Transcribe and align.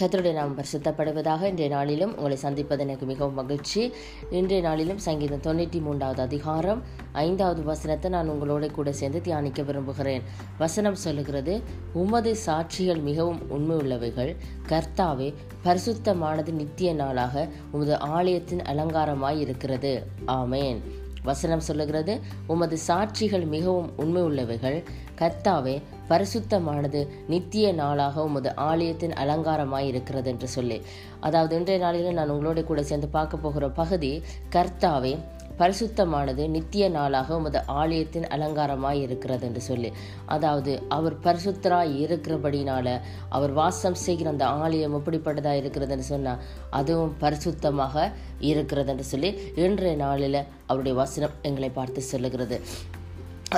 கத்தருடைய 0.00 0.32
நாம் 0.32 0.56
பரிசுத்தப்படுவதாக 0.58 1.42
இன்றைய 1.42 1.74
நாளிலும் 1.74 2.16
உங்களை 2.16 2.36
சந்திப்பது 2.36 2.82
எனக்கு 2.82 3.06
மிகவும் 3.06 3.34
மகிழ்ச்சி. 3.34 3.92
இன்றைய 4.30 4.62
நாளிலும் 4.66 4.98
சங்கீதம் 4.98 5.42
தொண்ணூற்றி 5.46 5.80
மூன்றாவது 5.80 6.22
அதிகாரம் 6.22 6.82
ஐந்தாவது 7.12 7.62
வசனத்தை 7.62 8.10
நான் 8.10 8.30
உங்களோட 8.30 8.70
கூட 8.70 8.92
சேர்ந்து 8.92 9.20
தியானிக்க 9.20 9.62
விரும்புகிறேன். 9.62 10.22
வசனம் 10.58 10.94
சொல்லுகிறது 10.94 11.62
உமது 11.92 12.36
சாட்சிகள் 12.46 13.02
மிகவும் 13.02 13.40
உண்மை 13.48 13.76
உள்ளவைகள் 13.76 14.36
கர்த்தாவே 14.68 15.34
பரிசுத்தமானது 15.64 16.52
நித்திய 16.52 16.94
நாளாக 16.94 17.48
உமது 17.72 17.96
ஆலயத்தின் 17.98 18.62
அலங்காரமாய் 18.74 19.38
இருக்கிறது 19.38 19.94
ஆமேன். 20.26 20.80
வசனம் 21.26 21.66
சொல்லுகிறது 21.68 22.14
உமது 22.46 22.76
சாட்சிகள் 22.88 23.46
மிகவும் 23.46 23.90
உண்மை 23.96 24.22
உள்ளவைகள் 24.22 24.78
கர்த்தாவே 25.18 25.74
பரிசுத்தமானது 26.08 27.00
நித்திய 27.28 27.72
நாளாக 27.72 28.24
உமது 28.24 28.50
ஆலயத்தின் 28.56 29.12
அலங்காரமாய் 29.12 29.86
இருக்கிறது 29.86 30.30
என்று 30.30 30.48
சொல்லி. 30.48 30.78
அதாவது 31.20 31.56
இன்றைய 31.56 31.80
நாளில் 31.80 32.12
நான் 32.12 32.30
உங்களோட 32.30 32.64
கூட 32.64 32.82
சேர்ந்து 32.82 33.08
பார்க்க 33.08 33.36
போகிற 33.36 33.68
பகுதி 33.70 34.22
கர்த்தாவே 34.52 35.12
பரிசுத்தமானது 35.60 36.44
நித்திய 36.54 36.88
நாளாக 36.96 37.36
உமது 37.38 37.60
ஆலயத்தின் 37.80 38.26
அலங்காரமாய் 38.34 39.00
இருக்கிறது 39.06 39.46
என்று 39.48 39.62
சொல்லி. 39.68 39.90
அதாவது 40.34 40.72
அவர் 40.88 41.16
பரிசுத்தராய் 41.26 41.94
இருக்கிறபடினால 42.04 42.96
அவர் 43.28 43.54
வாசம் 43.60 43.98
செய்கிற 44.06 44.30
அந்த 44.30 44.46
ஆலயம் 44.64 44.96
எப்படிப்பட்டதாக 44.98 45.60
இருக்கிறதுன்னு 45.62 46.10
சொன்னால் 46.12 46.42
அதுவும் 46.80 47.16
பரிசுத்தமாக 47.22 48.10
இருக்கிறது 48.50 48.92
என்று 48.94 49.06
சொல்லி 49.12 49.32
இன்றைய 49.64 49.96
நாளில் 50.04 50.40
அவருடைய 50.66 50.96
வசனம் 51.02 51.36
எங்களை 51.42 51.70
பார்த்து 51.70 52.02
சொல்லுகிறது. 52.12 52.58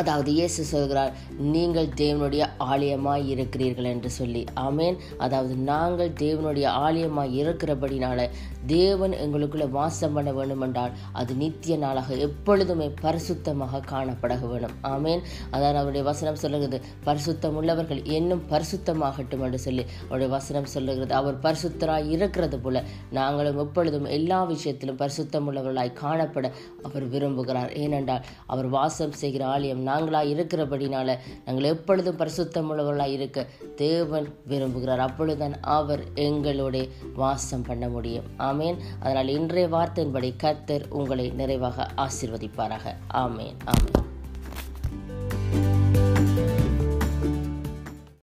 அதாவது 0.00 0.30
இயேசு 0.38 0.62
சொல்கிறார் 0.72 1.12
நீங்கள் 1.54 1.90
தேவனுடைய 2.02 2.44
ஆலயமாய் 2.72 3.24
இருக்கிறீர்கள் 3.34 3.90
என்று 3.92 4.10
சொல்லி. 4.18 4.42
ஆமேன். 4.66 4.96
அதாவது 5.24 5.54
நாங்கள் 5.70 6.12
தேவனுடைய 6.24 6.66
ஆலயமாய் 6.86 7.36
இருக்கிறபடினால 7.40 8.26
தேவன் 8.72 9.14
எங்களுக்குள்ள 9.24 9.66
வாசம் 9.76 10.14
பண்ண 10.16 10.30
வேண்டுமென்றால் 10.38 10.94
அது 11.20 11.32
நித்திய 11.42 11.74
நாளாக 11.82 12.16
எப்பொழுதுமே 12.26 12.88
பரிசுத்தமாக 13.04 13.82
காணப்பட 13.92 14.32
வேணும் 14.42 14.74
ஆமேன். 14.94 15.22
அதாவது 15.54 15.78
அவருடைய 15.82 16.04
வசனம் 16.10 16.40
சொல்லுகிறது 16.42 16.80
பரிசுத்தம் 17.08 17.56
உள்ளவர்கள் 17.60 18.02
இன்னும் 18.16 18.42
பரிசுத்தமாகட்டும் 18.52 19.44
என்று 19.46 19.60
சொல்லி 19.66 19.84
அவருடைய 20.06 20.30
வசனம் 20.36 20.68
சொல்லுகிறது. 20.74 21.14
அவர் 21.20 21.38
பரிசுத்தராய் 21.46 22.10
இருக்கிறது 22.16 22.58
போல 22.64 22.82
நாங்களும் 23.18 23.60
எப்பொழுதும் 23.64 24.08
எல்லா 24.18 24.40
விஷயத்திலும் 24.52 25.00
பரிசுத்தம் 25.02 25.48
உள்ளவர்களாய் 25.50 25.92
காணப்பட 26.02 26.46
அவர் 26.88 27.06
விரும்புகிறார். 27.14 27.72
ஏனென்றால் 27.84 28.26
அவர் 28.52 28.68
வாசம் 28.76 29.18
செய்கிற 29.22 29.44
ஆலயம் 29.54 29.86
நாங்களாக 29.88 30.28
இருக்கிறபடினால 30.28 31.16
நாங்கள் 31.44 31.64
எப்பொழுதும் 31.64 32.16
பரிசுத்தமுள்ளவர்களாக 32.16 33.12
இருக்க 33.12 33.46
தேவன் 33.76 34.28
விரும்புகிறார். 34.48 34.96
அப்பொழுதுதான் 34.96 35.60
அவர் 35.60 36.00
எங்களோட 36.14 36.88
வாசம் 37.14 37.62
பண்ண 37.62 37.88
முடியும். 37.88 38.24
ஆமேன். 38.38 38.76
அதனால் 39.00 39.28
இன்றைய 39.28 39.68
வார்த்தையின்படி 39.68 40.34
கர்த்தர் 40.36 40.86
உங்களை 40.88 41.30
நிறைவாக 41.30 41.86
ஆசிர்வதிப்பாராக. 41.96 42.94
ஆமேன். 43.14 43.56
ஆமேன். 43.66 44.07